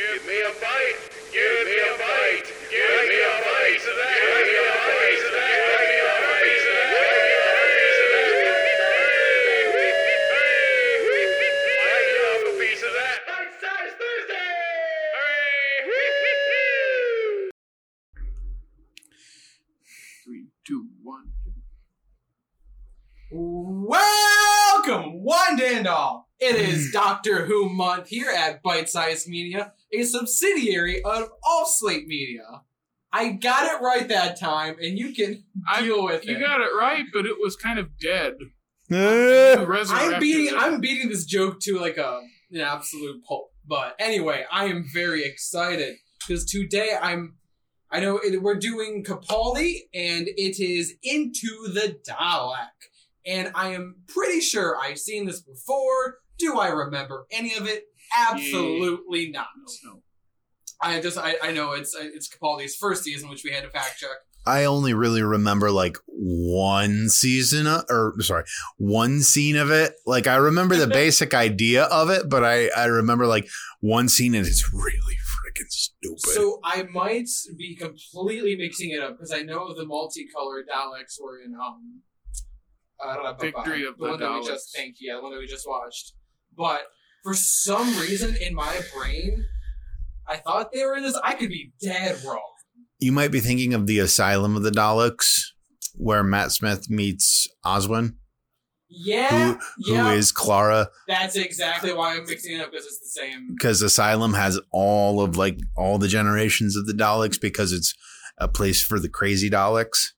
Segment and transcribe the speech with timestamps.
[0.00, 0.96] Give me a bite.
[1.30, 2.48] Give me a bite.
[2.70, 3.84] Give me a bite.
[3.84, 4.79] Give me a bite
[27.22, 32.62] Doctor Who month here at Bite Size Media, a subsidiary of All Slate Media.
[33.12, 36.40] I got it right that time, and you can I- deal with You it.
[36.40, 38.34] got it right, but it was kind of dead.
[38.90, 38.96] You
[39.66, 40.46] resurrected I'm beating.
[40.46, 40.54] it.
[40.56, 42.20] I'm beating this joke to like a
[42.50, 43.52] an absolute pulp.
[43.64, 45.94] But anyway, I am very excited
[46.26, 47.36] because today I'm.
[47.92, 52.68] I know it, we're doing Capaldi, and it is into the Dalek,
[53.26, 56.16] and I am pretty sure I've seen this before.
[56.40, 57.84] Do I remember any of it?
[58.16, 59.46] Absolutely not.
[59.84, 60.02] No.
[60.82, 63.98] I just I, I know it's it's Capaldi's first season, which we had to fact
[63.98, 64.10] check.
[64.46, 68.44] I only really remember like one season of, or sorry,
[68.78, 69.92] one scene of it.
[70.06, 73.48] Like I remember the basic idea of it, but I I remember like
[73.80, 76.20] one scene and it's really freaking stupid.
[76.20, 81.40] So I might be completely mixing it up because I know the multicolored Daleks were
[81.44, 82.00] in um
[83.02, 84.46] uh, Victory of the one that we Daleks.
[84.46, 86.14] just thank you, yeah, the one that we just watched.
[86.60, 86.82] But
[87.24, 89.46] for some reason in my brain,
[90.28, 91.18] I thought they were in this.
[91.24, 92.42] I could be dead wrong.
[92.98, 95.40] you might be thinking of the Asylum of the Daleks,
[95.94, 98.16] where Matt Smith meets Oswin,
[98.90, 99.58] Yeah, who
[99.94, 103.48] yeah, is Clara, that's exactly why I'm mixing it up because it's the same.
[103.54, 107.94] because Asylum has all of like all the generations of the Daleks because it's
[108.36, 110.08] a place for the crazy Daleks.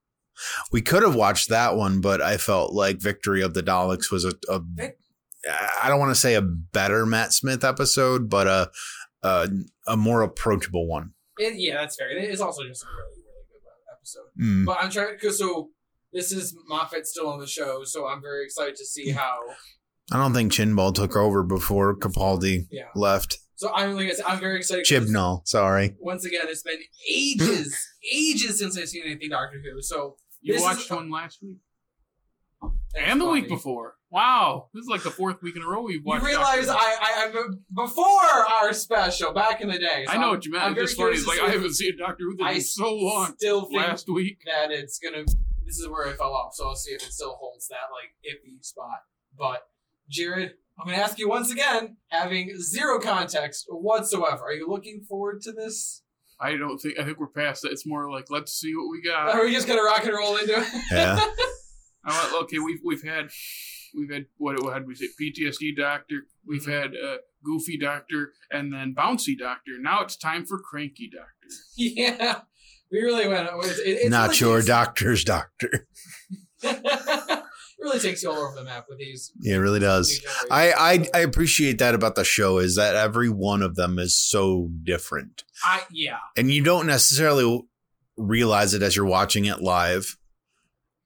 [0.73, 4.25] We could have watched that one, but I felt like Victory of the Daleks was
[4.25, 4.98] a, a Vic-
[5.83, 8.71] I don't want to say a better Matt Smith episode, but a
[9.23, 9.48] a,
[9.87, 11.12] a more approachable one.
[11.39, 12.11] It, yeah, that's fair.
[12.11, 14.31] It is also just a really, really good episode.
[14.41, 14.67] Mm.
[14.67, 15.70] But I'm trying because so
[16.13, 19.39] this is Moffat still on the show, so I'm very excited to see how.
[20.13, 22.89] I don't think Chinball took over before Capaldi Yeah.
[22.95, 23.39] left.
[23.55, 24.85] So I'm like I said, I'm very excited.
[24.85, 25.95] Chibnall, sorry.
[26.01, 27.74] Once again, it's been ages,
[28.13, 29.80] ages since I've seen anything Doctor Who.
[29.80, 31.59] So You This is- watched one last week
[32.95, 33.95] that's and the week before.
[34.11, 36.23] Wow, this is like the fourth week in a row we've watched.
[36.23, 37.45] You realize Doctor I, I, I
[37.75, 40.05] before our special back in the day.
[40.07, 40.64] So I know what you meant.
[40.64, 41.05] I'm It's very just funny.
[41.14, 43.35] curious It's like I haven't seen Doctor Who I in so long.
[43.39, 45.25] Still think Last week, that it's gonna.
[45.64, 46.55] This is where I fell off.
[46.55, 48.98] So I'll see if it still holds that like iffy spot.
[49.39, 49.63] But
[50.11, 54.45] Jared, I'm gonna ask you once again, having zero context whatsoever.
[54.45, 56.03] Are you looking forward to this?
[56.39, 56.98] I don't think.
[56.98, 57.73] I think we're past that.
[57.73, 59.30] It's more like let's see what we got.
[59.35, 60.67] Are we just gonna rock and roll into it?
[60.91, 61.19] Yeah.
[62.05, 63.30] I went, okay, we've we've had
[63.95, 68.73] we've had what what had we say PTSD doctor, we've had uh, goofy doctor, and
[68.73, 69.73] then bouncy doctor.
[69.80, 71.48] Now it's time for cranky doctor.
[71.77, 72.41] yeah,
[72.91, 73.48] we really went.
[73.64, 75.86] It, it, it Not really your takes- doctor's doctor.
[77.83, 79.33] really takes you all over the map with these.
[79.41, 80.24] Yeah, it really does.
[80.51, 84.17] I, I I appreciate that about the show is that every one of them is
[84.17, 85.45] so different.
[85.64, 86.18] I yeah.
[86.36, 87.61] And you don't necessarily
[88.17, 90.17] realize it as you're watching it live,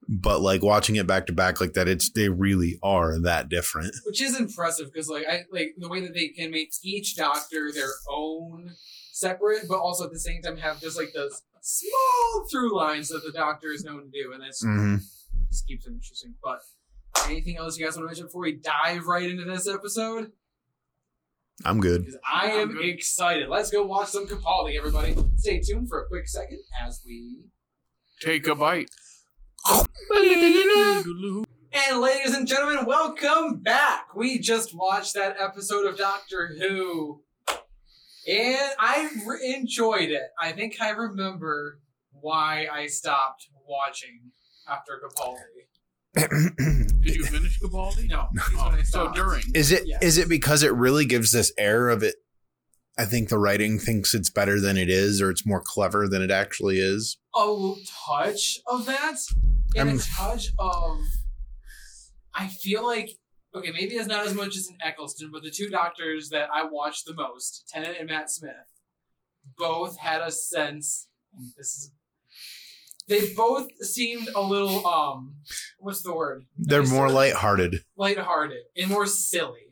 [0.08, 3.94] but like watching it back to back like that, it's they really are that different.
[4.04, 7.70] which is impressive because like I like the way that they can make each doctor
[7.72, 8.72] their own
[9.12, 13.24] separate, but also at the same time have just like those small through lines that
[13.24, 14.96] the doctor is known to do, and that's hmm
[15.50, 16.34] just keeps it interesting.
[16.42, 16.60] But
[17.26, 20.32] anything else you guys want to mention before we dive right into this episode?
[21.64, 22.06] I'm good.
[22.30, 22.84] I I'm good.
[22.84, 23.48] excited.
[23.48, 25.16] Let's go watch some Capaldi, everybody.
[25.36, 27.38] Stay tuned for a quick second as we.
[28.20, 28.90] Take a bite.
[31.72, 34.15] And ladies and gentlemen, welcome back.
[34.15, 37.22] We just watched that episode of Doctor Who,
[38.28, 40.22] and I re- enjoyed it.
[40.41, 41.81] I think I remember
[42.12, 44.31] why I stopped watching
[44.69, 45.41] after Capaldi.
[47.03, 48.09] Did you finish Capaldi?
[48.09, 48.28] No,
[48.77, 49.43] he's Oh, so during.
[49.54, 50.16] Is it is Yes.
[50.19, 52.15] it because it really gives this air of it?
[52.98, 56.22] I think the writing thinks it's better than it is, or it's more clever than
[56.22, 57.18] it actually is.
[57.36, 57.74] a
[58.09, 59.16] touch of that,
[59.76, 60.98] and I'm- a touch of.
[62.34, 63.18] I feel like
[63.54, 66.65] okay, maybe it's not as much as in Eccleston, but the two doctors that I
[66.65, 68.53] watched the most, Tennant and Matt Smith,
[69.56, 71.09] both had a sense.
[71.56, 71.91] This is.
[73.09, 75.36] They both seemed a little um,
[75.78, 76.44] what's the word?
[76.59, 77.84] They're Nicer, more lighthearted.
[77.97, 79.66] lighthearted, and more silly.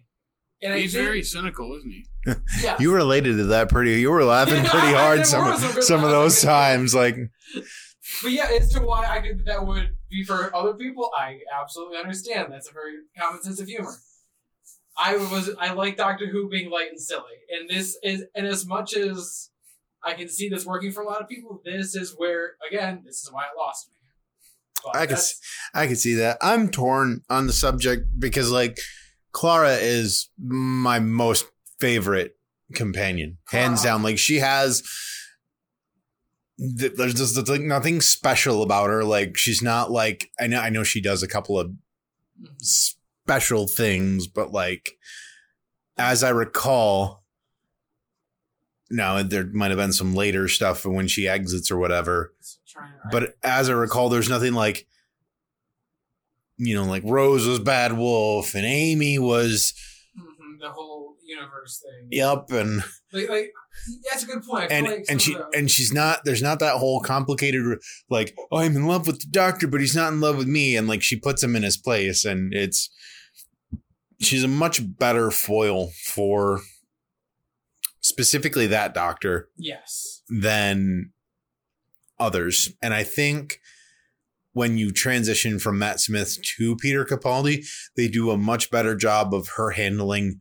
[0.65, 2.07] And He's think- very cynical, isn't he?
[2.63, 2.77] yeah.
[2.81, 4.01] You related to that pretty.
[4.01, 6.95] You were laughing pretty hard some were some of, some of those times.
[6.95, 7.17] Like
[8.23, 11.99] But yeah, as to why I think that would be for other people, I absolutely
[11.99, 12.51] understand.
[12.51, 13.95] That's a very common sense of humor.
[14.97, 18.65] I was I like Doctor Who being light and silly, and this is and as
[18.65, 19.51] much as
[20.03, 23.17] I can see this working for a lot of people, this is where again this
[23.23, 23.95] is why it lost me.
[24.85, 25.19] But I can
[25.75, 26.39] I can see that.
[26.41, 28.79] I'm torn on the subject because like
[29.35, 31.47] Clara is my most
[31.81, 32.37] favorite
[32.73, 34.03] companion, hands down.
[34.03, 34.83] Like she has.
[36.79, 39.03] th- There's just there's, like nothing special about her.
[39.05, 41.73] Like she's not like I know I know she does a couple of
[42.61, 44.93] special things, but like
[45.99, 47.25] as I recall,
[48.91, 52.33] now there might have been some later stuff when she exits or whatever.
[53.11, 54.87] But as I recall, there's nothing like,
[56.57, 59.75] you know, like Rose was Bad Wolf and Amy was
[60.19, 62.09] Mhm, the whole universe thing.
[62.11, 63.53] Yep, and Like, like
[64.11, 64.71] that's a good point.
[64.71, 66.21] And like and she and she's not.
[66.25, 67.79] There's not that whole complicated
[68.09, 70.77] like, oh, I'm in love with the doctor, but he's not in love with me,
[70.77, 72.91] and like she puts him in his place, and it's
[74.21, 76.61] she's a much better foil for
[78.01, 80.23] specifically that doctor yes.
[80.29, 81.11] than
[82.19, 82.73] others.
[82.83, 83.61] And I think
[84.55, 87.67] when you transition from Matt Smith to Peter Capaldi,
[87.97, 90.41] they do a much better job of her handling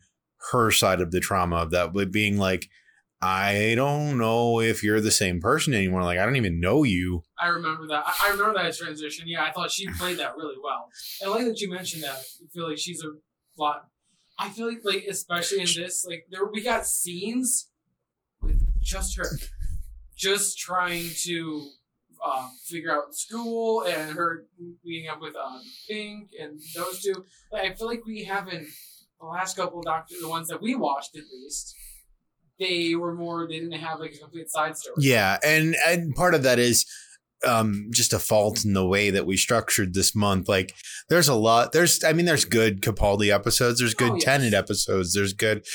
[0.51, 2.69] her side of the trauma of that, with being like,
[3.21, 6.04] I don't know if you're the same person anymore.
[6.04, 7.24] Like, I don't even know you.
[7.39, 8.04] I remember that.
[8.21, 9.27] I, remember that transition.
[9.27, 10.89] Yeah, I thought she played that really well.
[11.24, 12.18] I like that you mentioned that.
[12.18, 13.12] I feel like she's a
[13.57, 13.88] lot.
[14.38, 17.69] I feel like, like especially in this, like there we got scenes
[18.42, 19.39] with just her,
[20.18, 21.69] just trying to
[22.25, 24.46] um, figure out school and her
[24.84, 27.25] meeting up with um, Pink and those two.
[27.52, 28.68] Like, I feel like we haven't
[29.20, 31.75] the last couple of Doctor, the ones that we watched at least.
[32.60, 33.48] They were more.
[33.48, 34.96] They didn't have like a complete side story.
[35.00, 35.38] Yeah.
[35.44, 36.86] And, and part of that is,
[37.46, 40.48] um, just a fault in the way that we structured this month.
[40.48, 40.74] Like,
[41.10, 41.74] there's a lot.
[41.74, 43.80] There's, I mean, there's good Capaldi episodes.
[43.80, 44.24] There's good Oh, yes.
[44.24, 45.14] Tennant episodes.
[45.14, 45.66] There's good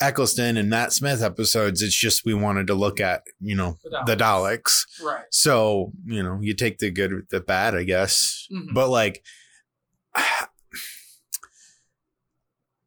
[0.00, 1.80] Eccleston and Matt Smith episodes.
[1.82, 4.82] It's just we wanted to look at, you know, The the Daleks.
[5.02, 5.24] Right.
[5.30, 8.46] So, you know, you take the good with the bad, I guess.
[8.52, 8.74] Mhm.
[8.74, 9.22] But like,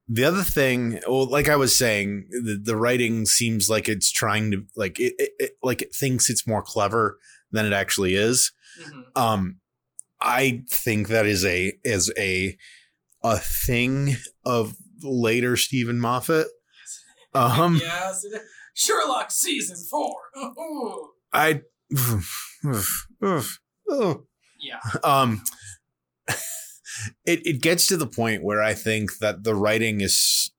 [0.09, 4.51] the other thing, well, like I was saying, the, the writing seems like it's trying
[4.51, 7.19] to like it, it, it like it thinks it's more clever
[7.51, 8.51] than it actually is.
[8.81, 9.03] Mhm.
[9.21, 9.55] Um,
[10.21, 12.57] I think that is a is a
[13.23, 14.15] a thing
[14.45, 16.47] of later Steven Moffat.
[17.33, 18.25] Um, yes.
[18.73, 20.15] Sherlock season four.
[21.33, 21.61] I.
[24.59, 24.79] yeah.
[25.03, 25.41] um
[27.25, 30.51] it it gets to the point where I think that the writing is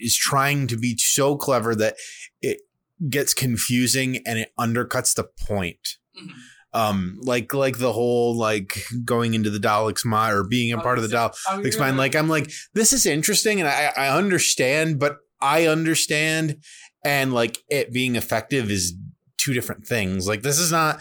[0.00, 1.96] is trying to be so clever that
[2.40, 2.60] it
[3.08, 5.96] gets confusing and it undercuts the point.
[6.16, 6.30] Mhm.
[6.74, 10.98] Um, like like the whole like going into the Daleks mind or being a part
[10.98, 11.96] of the Daleks Oh, mind.
[11.96, 16.56] Like I'm like this is interesting and I I understand, but I understand
[17.04, 18.94] and like it being effective is
[19.36, 20.26] two different things.
[20.26, 21.00] Like this is not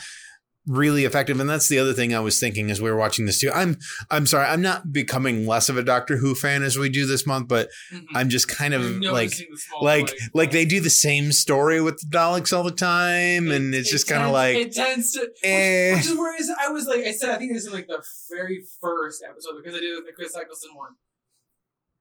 [0.69, 3.39] really effective and that's the other thing I was thinking as we were watching this
[3.39, 3.49] too.
[3.53, 3.77] I'm
[4.11, 7.25] I'm sorry, I'm not becoming less of a Doctor Who fan as we do this
[7.25, 8.03] month, but Mhm.
[8.13, 11.79] I'm just kind of like noticing the small like like they do the same story
[11.79, 15.13] with the Daleks all the time and it's it just kind of like it tends
[15.13, 15.29] to.
[15.41, 15.95] eh.
[15.95, 18.03] Which is where is I was like I said I think this is like the
[18.29, 20.91] very first episode because I did the Chris Eccleston one.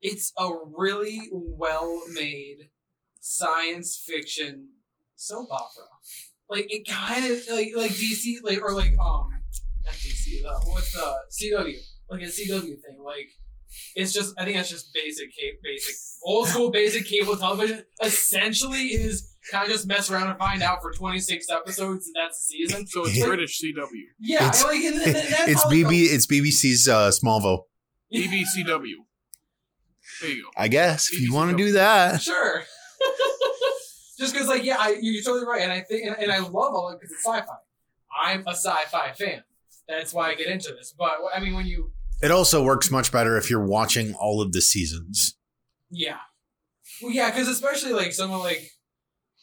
[0.02, 2.70] It's a really well made
[3.20, 4.68] science fiction
[5.16, 5.84] soap opera.
[6.48, 9.30] Like it kind of like like DC like or like um
[9.84, 11.76] not DC though with the CW
[12.10, 13.28] like a CW thing like
[13.96, 15.30] it's just I think that's just basic
[15.62, 20.62] basic old school basic cable television essentially is kind of just mess around and find
[20.62, 23.88] out for 26 episodes and that's the season So it's It- British CW,
[24.20, 27.62] yeah It's- like and, and that's it's BB it's BBC's uh, Smallville.
[28.14, 28.92] BBCW.
[30.20, 30.48] There you go.
[30.56, 32.22] I guess if you BBC want to do that.
[32.22, 32.62] Sure.
[34.18, 36.74] Just because, like, yeah, I, you're totally right, and I think, and, and I love
[36.74, 37.44] all it because it's sci-fi.
[38.18, 39.42] I'm a sci-fi fan.
[39.88, 40.94] That's why I get into this.
[40.98, 44.52] But I mean, when you, It also works much better if you're watching all of
[44.52, 45.36] the seasons.
[45.90, 46.16] yeah,
[47.02, 48.70] well, yeah, because especially like someone like,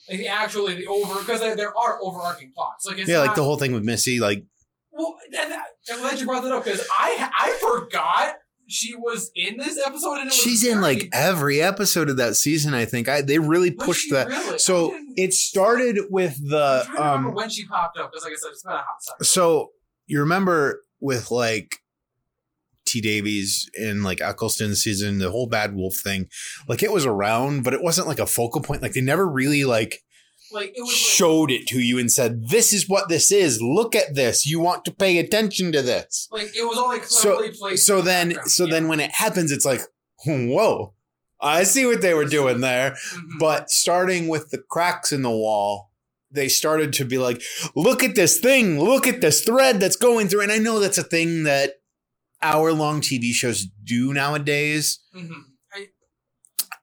[0.09, 2.87] like the actually the over because there, there are overarching plots.
[2.87, 4.43] Like, it's yeah, like the whole thing with Missy, like
[4.91, 8.37] Well, and that, I'm glad you brought that up because I I forgot
[8.73, 12.35] she was in this episode, and it was she's in like every episode of that
[12.35, 12.73] season.
[12.73, 14.27] I think I they really Was pushed that.
[14.27, 14.57] really?
[14.59, 17.35] So it started with I'm the trying to remember um.
[17.35, 19.25] when she popped up because, like I said, it's been a hot second.
[19.25, 19.69] So
[20.07, 21.77] you remember with like
[22.85, 26.27] T Davies in like Eccleston season, the whole Bad Wolf thing,
[26.67, 28.81] like it was around, but it wasn't like a focal point.
[28.81, 29.99] Like they never really like
[30.53, 33.61] Like it was like, showed it to you and said, "This is what this is.
[33.61, 34.45] Look at this.
[34.45, 37.85] You want to pay attention to this." like it was all like So- placed.
[37.85, 38.71] So in the then, so Yeah.
[38.71, 39.81] then when it happens, it's like,
[40.25, 40.93] whoa,
[41.41, 42.91] I see what they were doing there.
[42.91, 43.39] Mhm.
[43.39, 45.91] But starting with the cracks in the wall,
[46.31, 47.41] they started to be like,
[47.75, 50.41] look at this thing, look at this thread that's going through.
[50.41, 51.81] And I know that's a thing that
[52.41, 54.99] hour long TV shows do nowadays.
[55.15, 55.43] Mhm.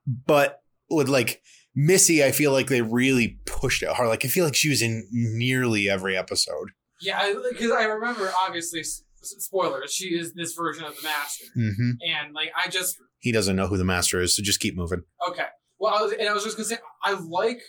[0.06, 1.42] But with like
[1.74, 4.08] Missy, I feel like they really pushed it hard.
[4.08, 6.70] Like I feel like she was in nearly every episode.
[7.00, 9.92] Yeah, because I remember obviously s- s- spoilers.
[9.92, 13.68] She is this version of the master, hmm and like I just He doesn't know
[13.68, 15.02] who the master is, so just keep moving.
[15.28, 15.46] okay.
[15.78, 17.60] Well, I was and I was just gonna say I like.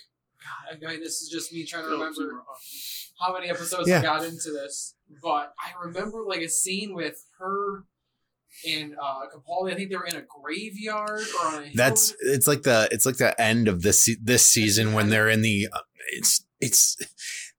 [0.74, 2.43] God, I mean, this is just me trying to remember
[3.22, 4.00] how many episodes Yeah.
[4.00, 7.86] I got into this, but I remember like a scene with her
[8.67, 9.72] and uh Capaldi.
[9.72, 11.72] I think they were in a graveyard or on a hill.
[11.75, 15.41] That's it's like the it's like the end of this this season when they're in
[15.41, 15.79] the uh,
[16.13, 16.98] it's it's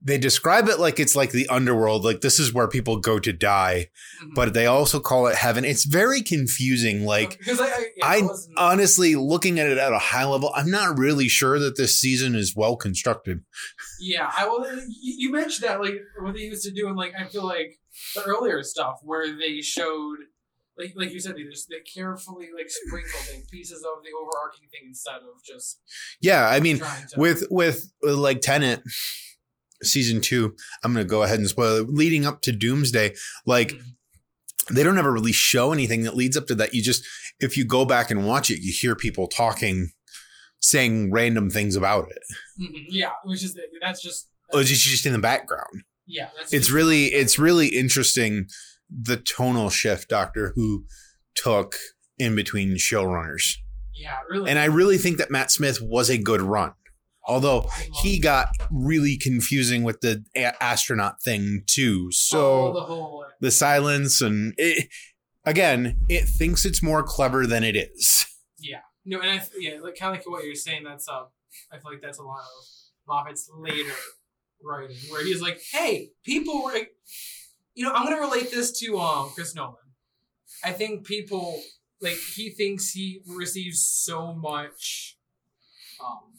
[0.04, 3.32] they describe it like it's like the underworld like this is where people go to
[3.32, 3.88] die
[4.22, 4.34] Mhm.
[4.34, 8.22] but they also call it heaven it's very confusing like because I, I, yeah, I
[8.56, 12.34] honestly looking at it at a high level i'm not really sure that this season
[12.34, 13.40] is well constructed
[14.00, 14.44] Yeah, I
[14.88, 17.78] you you mentioned that like what they used to do, and like I feel like
[18.16, 20.16] the earlier stuff where they showed,
[20.78, 24.68] like like you said, they just they carefully like sprinkled in pieces of the overarching
[24.70, 25.80] thing instead of just
[26.20, 26.80] yeah i mean
[27.16, 28.82] with with like Tennant
[29.82, 31.88] season two i'm gonna go ahead and spoil it.
[31.90, 33.14] Leading up to doomsday
[33.46, 33.82] like Mhm.
[34.74, 36.72] they don't ever really show anything that leads up to that.
[36.72, 37.04] You just
[37.40, 39.90] if you go back and watch it you hear people talking
[40.60, 42.22] saying random things about it.
[42.60, 45.82] Mhm, yeah, which is that's just oh, it's just, in the background?
[46.06, 48.46] Yeah, that's it's really it's really interesting
[49.02, 50.84] the tonal shift doctor who
[51.34, 51.76] took
[52.18, 53.56] in between showrunners
[53.94, 56.72] yeah, really, and i really think that matt smith was a good run
[57.24, 57.68] although
[58.02, 62.06] he got really confusing with the a- astronaut thing too.
[62.06, 64.88] Oh, So the whole the silence and it
[65.44, 68.26] again, it thinks it's more clever than it is.
[68.58, 70.82] yeah, no, and I yeah, like kind of like what you're saying.
[70.82, 71.22] That's uh,
[71.72, 72.64] I feel like that's a lot of
[73.06, 73.92] Moffat's later
[74.60, 76.74] writing where he's like, hey, people were,
[77.74, 79.76] you know, I'm gonna relate this to um Chris Nolan.
[80.64, 81.60] I think people
[82.00, 85.16] like he thinks he receives so much
[86.04, 86.32] um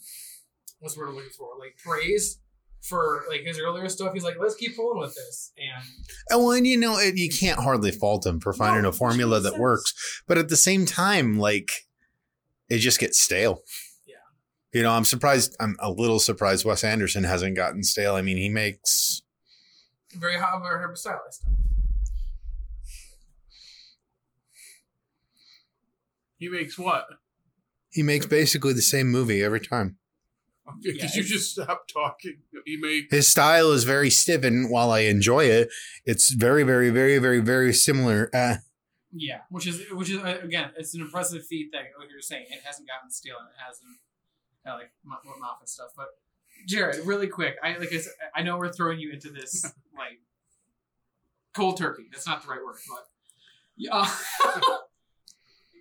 [0.80, 1.48] what's the word I'm looking for?
[1.58, 2.38] Like praise
[2.82, 4.12] for like his earlier stuff.
[4.12, 5.52] He's like, let's keep pulling with this.
[5.56, 5.84] And
[6.30, 8.92] And well, and you know, it, you can't hardly fault him for finding No, a
[8.92, 9.60] formula that sense.
[9.60, 11.70] works, but at the same time, like
[12.68, 13.62] it just gets stale.
[14.06, 14.16] Yeah.
[14.72, 15.56] You know, I'm surprised.
[15.60, 18.14] I'm a little surprised Wes Anderson hasn't gotten stale.
[18.16, 19.22] I mean, he makes
[20.14, 21.52] very hot very hyper stylized stuff.
[26.36, 27.06] He makes what?
[27.90, 29.96] he makes basically the same movie every time.
[30.82, 32.38] Could Yeah, you just stop talking?
[32.64, 35.68] He made His style is very stiff, and while I enjoy it,
[36.04, 38.30] it's very, very, very, very, very similar.
[38.34, 38.56] Uh,
[39.12, 42.46] Yeah, which is which is uh, again, it's an impressive feat that what you're saying
[42.50, 43.98] it hasn't gotten stale and it hasn't
[44.66, 45.90] uh, like Mo- Mo- Moffat stuff.
[45.96, 46.08] But
[46.66, 49.62] Jared, really quick, I like I, said, I know we're throwing you into this
[49.96, 50.20] like
[51.54, 52.04] cold turkey.
[52.10, 53.06] That's not the right word, but
[53.76, 53.90] yeah.
[53.92, 54.08] Uh,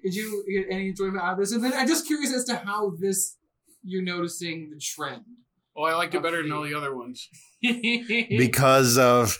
[0.03, 1.51] did you get any enjoyment out of this?
[1.53, 3.37] And then I'm just curious as to how this
[3.83, 5.23] you're noticing the trend.
[5.75, 7.27] Oh, I liked it better than all the other ones.
[7.61, 9.37] because of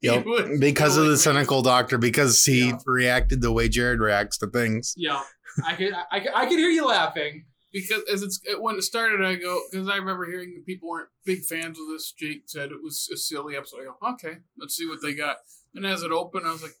[0.00, 0.24] He Yep.
[0.26, 2.78] was because of really the cynical doctor because he Yeah.
[2.86, 4.94] reacted the way Jared reacts to things.
[4.96, 5.22] yeah,
[5.64, 7.44] I could I, could- I could hear you laughing.
[7.72, 10.88] Because as it's it, when it started, I go because I remember hearing that people
[10.88, 12.12] weren't big fans of this.
[12.12, 13.80] Jake said it was a silly episode.
[13.80, 15.36] I go, okay, let's see what they got.
[15.74, 16.74] And as it opened, I was like,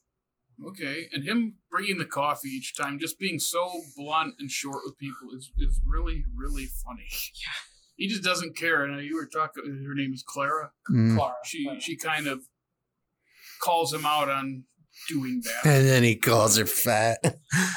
[0.68, 1.08] okay.
[1.12, 5.28] And him bringing the coffee each time, just being so blunt and short with people,
[5.36, 7.08] is is really really funny.
[7.34, 7.52] Yeah.
[7.96, 8.84] He just doesn't care.
[8.84, 9.84] And you were talking.
[9.86, 10.72] Her name is Clara.
[10.90, 11.16] Mm.
[11.16, 12.40] Clara, She she kind of
[13.62, 14.64] calls him out on
[15.08, 15.70] doing that.
[15.70, 17.18] And then he calls her fat.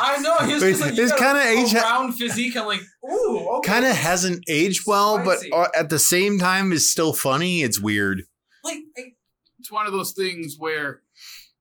[0.01, 0.37] I know.
[0.47, 2.55] He's But like, it's kinda age- round physique.
[2.57, 3.67] I'm like, ooh, okay.
[3.71, 5.51] kind of hasn't aged well, but Spicy.
[5.51, 7.61] uh, at the same time is still funny.
[7.61, 8.23] It's weird.
[8.63, 9.13] like, I-
[9.59, 11.01] it's one of those things where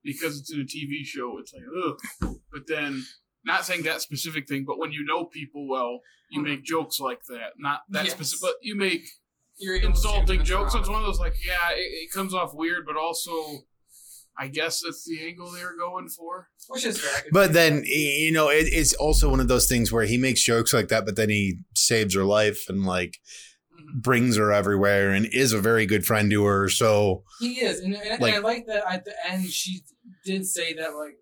[0.02, 2.36] because it's in a TV show, it's like ugh.
[2.52, 3.04] But then,
[3.44, 6.44] not saying that specific thing, but when you know people well, you Mhm.
[6.44, 7.52] make jokes like that.
[7.58, 8.14] Not that Yes.
[8.14, 9.06] specific, but you make
[9.56, 10.72] you're insulting jokes.
[10.72, 13.62] So it's one of those like, yeah, it, it comes off weird, but also,
[14.38, 16.48] I guess that's the angle they were going for.
[16.68, 17.24] which is fair.
[17.32, 20.72] But then you know it, it's also one of those things where he makes jokes
[20.72, 23.18] like that, but then he saves her life and like
[23.74, 24.02] Mhm.
[24.02, 26.68] brings her everywhere and is a very good friend to her.
[26.68, 29.82] So he is, and, and, like- and I like that at the end she
[30.24, 31.16] did say that like.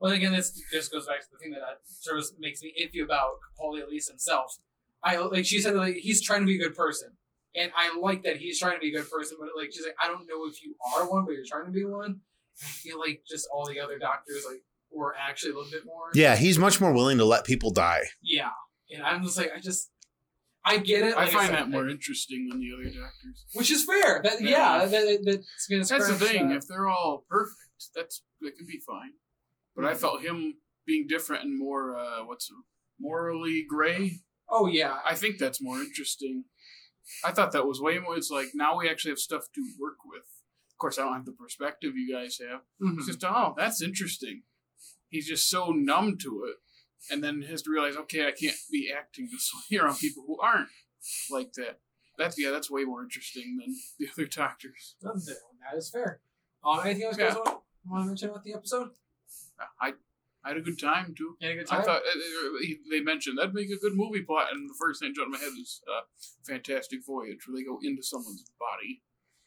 [0.00, 2.72] Well, again, this this goes back to the thing that uh, sort of makes me
[2.82, 4.56] iffy about Capaldi, at least himself.
[5.04, 7.10] I like she said like he's trying to be a good person,
[7.54, 9.36] and I like that he's trying to be a good person.
[9.38, 11.70] But like she's like, I don't know if you are one, but you're trying to
[11.70, 12.20] be one.
[12.62, 14.62] I feel like just all the other doctors like
[14.92, 16.10] were actually a little bit more.
[16.14, 18.02] yeah, he's much more willing to let people die.
[18.22, 18.50] Yeah,
[18.90, 19.90] and I'm just like, I just,
[20.64, 21.14] I get it.
[21.14, 23.46] I like find said, that more interesting than the other doctors.
[23.54, 24.20] which is fair.
[24.22, 24.84] That yeah, Yeah.
[24.86, 26.48] that, that, that's gonna That's the thing.
[26.48, 26.56] that.
[26.56, 27.56] If they're all perfect,
[27.94, 29.12] that's that can be fine.
[29.76, 30.54] But I felt him
[30.86, 32.50] being different and more uh, what's
[32.98, 34.20] morally gray.
[34.50, 36.44] Oh yeah, I think that's more interesting.
[37.24, 38.16] I thought that was way more.
[38.16, 40.24] It's like now we actually have stuff to work with.
[40.80, 42.62] Of course, I don't have the perspective you guys have.
[42.80, 42.96] Mhm.
[42.96, 44.44] It's just oh, that's interesting.
[45.10, 46.56] He's just so numb to it,
[47.12, 50.40] and then has to realize, okay, I can't be acting this way around people who
[50.40, 50.70] aren't
[51.30, 51.80] like that.
[52.16, 54.96] That's yeah, that's way more interesting than the other doctors.
[55.02, 56.22] that is fair.
[56.64, 57.34] Uh, anything else, guys?
[57.34, 58.88] Want, want to mention about the episode?
[59.78, 59.92] I
[60.42, 61.36] I had a good time too.
[61.40, 61.84] You had a good I time.
[61.84, 62.58] thought uh, uh,
[62.90, 65.40] they mentioned that'd make a good movie plot, and the first thing that jumped in
[65.40, 66.04] my head was uh,
[66.46, 69.02] Fantastic Voyage, where they go into someone's body.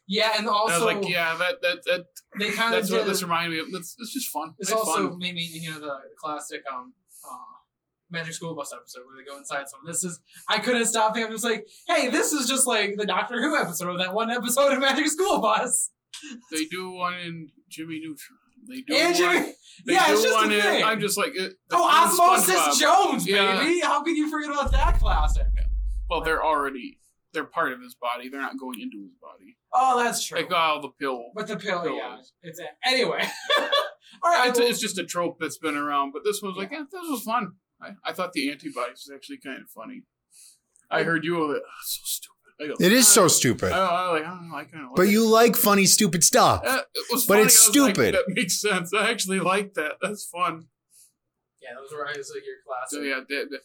[0.06, 2.04] Yeah, and And also was like, yeah, that that that
[2.38, 2.98] they kind of that's did.
[2.98, 3.66] what this reminded me of.
[3.80, 4.54] It's, it's just fun.
[4.58, 5.18] This It's also fun.
[5.18, 6.92] made me, you know, the, classic um,
[7.28, 7.36] uh,
[8.10, 9.86] Magic School Bus episode where they go inside someone.
[9.90, 13.06] This is, I couldn't stop thinking, I'm just like, hey, this is just like the
[13.06, 15.90] Doctor Who episode of that one episode of Magic School Bus.
[16.52, 18.38] They do one in Jimmy Neutron.
[18.68, 19.34] They do And one.
[19.36, 19.52] Jimmy,
[19.86, 20.60] They yeah, do it's just one a in.
[20.62, 20.84] thing.
[20.84, 22.80] I'm just like it, oh, Osmosis SpongeBob.
[23.10, 23.58] Jones, Yeah.
[23.58, 23.80] baby!
[23.80, 25.46] How could you forget about that classic?
[26.08, 26.98] Well, they're already
[27.34, 28.28] they're part of his body.
[28.30, 29.56] They're not going into his body.
[29.74, 30.38] Oh, that's true.
[30.40, 31.24] They got all the pill.
[31.34, 32.32] But the pill, Pill yeah, is.
[32.42, 33.22] it's a, anyway.
[34.22, 36.56] All right, It's, well, it's just a trope that's been around, but this one was
[36.58, 37.54] like, yeah, this was fun.
[37.82, 40.04] I, I thought the antibodies was actually kind of funny.
[40.90, 42.30] I heard you were like, oh, so stupid.
[42.60, 43.72] I go, It is so "Ah." stupid.
[43.72, 45.10] I, I, like, I don't know, I kind of like But it.
[45.10, 46.62] you like funny, stupid stuff.
[46.64, 47.46] Uh, it was but funny.
[47.46, 48.14] it's I was like, stupid.
[48.14, 48.94] that makes sense.
[48.94, 49.94] I actually like that.
[50.00, 50.66] That's fun.
[51.60, 52.98] yeah, those were like your classic.
[52.98, 53.60] So yeah, that, that-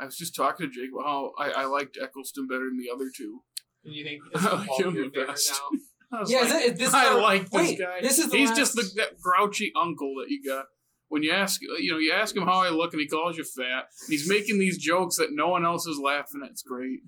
[0.00, 2.90] I was just talking to Jake about how I, I liked Eccleston better than the
[2.94, 3.42] other two.
[3.84, 5.52] And you think it's I like all him the favorite best.
[5.72, 5.78] now?
[6.18, 8.00] I was Yeah, like, is it, this I the- like this wait, guy.
[8.00, 10.66] This is the He's last, just the that grouchy uncle that you got.
[11.10, 13.42] When you ask, you know, you ask him how I look, and he calls you
[13.44, 13.64] fat.
[14.02, 16.50] And he's making these jokes that no one else is laughing at.
[16.50, 17.00] It's great.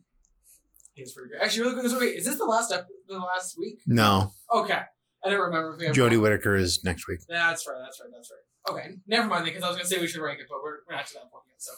[0.94, 1.40] He's pretty good.
[1.42, 2.00] Actually, really quick.
[2.00, 3.78] Wait, is this the last ep- the last week?
[3.86, 4.80] No, Okay,
[5.24, 5.94] I don't remember if we have.
[5.94, 7.20] Jodie Whittaker is next week.
[7.28, 7.76] That's right.
[7.82, 8.10] That's right.
[8.14, 8.74] That's right.
[8.74, 10.96] Okay, never mind because I was gonna say we should rank it, but we're, we're
[10.96, 11.56] not to that point yet.
[11.62, 11.72] So,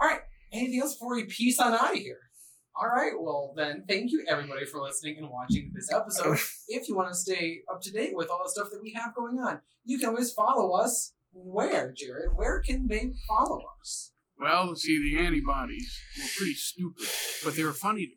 [0.00, 0.20] all right.
[0.52, 2.18] Anything else before we peace on out of here?
[2.80, 3.12] All right.
[3.18, 6.38] Well, then, thank you everybody for listening and watching this episode.
[6.68, 9.14] if you want to stay up to date with all the stuff that we have
[9.14, 11.12] going on, you can always follow us.
[11.32, 12.30] Where, Jared?
[12.34, 14.12] Where can they follow us?
[14.38, 17.06] Well, see, the antibodies were pretty stupid,
[17.44, 18.16] but they were funny to me.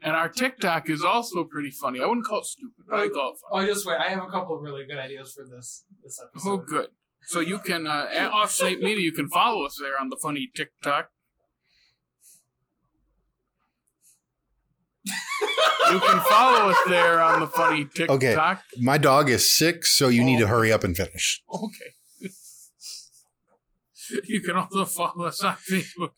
[0.00, 2.00] And our TikTok is also pretty funny.
[2.00, 3.64] I wouldn't call it stupid, but I call it funny.
[3.64, 3.98] Oh, just wait.
[3.98, 6.50] I have a couple of really good ideas for this this episode.
[6.50, 6.88] Oh, good.
[7.26, 10.50] So you can, uh, at Offsite Media, you can follow us there on the funny
[10.54, 11.10] TikTok.
[15.90, 18.16] You can follow us there on the funny TikTok.
[18.16, 18.36] Okay.
[18.78, 21.42] My dog is sick, so you need to hurry up and finish.
[21.52, 22.30] Okay.
[24.24, 26.10] you can also follow us on Facebook,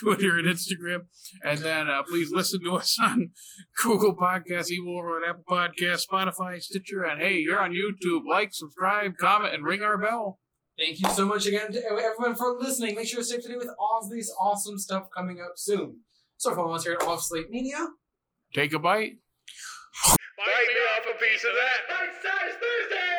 [0.00, 1.06] Twitter, and Instagram.
[1.44, 3.30] And then uh, please listen to us on
[3.82, 7.04] Google Podcasts, Evil Over Apple Podcasts, Spotify, Stitcher.
[7.04, 8.22] And hey, you're on YouTube.
[8.28, 10.40] Like, subscribe, comment, and ring our bell.
[10.78, 12.94] Thank you so much again to everyone for listening.
[12.94, 15.52] Make sure to stay up to date with all of this awesome stuff coming up
[15.56, 15.98] soon.
[16.38, 17.86] So follow us here at Off Slate Media.
[18.54, 19.18] Take a bite.
[20.06, 20.16] Bite
[20.48, 21.80] me off a piece of that.
[21.86, 23.09] Bite size Thursday!